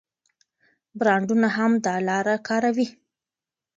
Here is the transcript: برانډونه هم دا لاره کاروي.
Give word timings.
برانډونه 0.99 1.47
هم 1.57 1.71
دا 1.85 1.95
لاره 2.07 2.35
کاروي. 2.47 2.87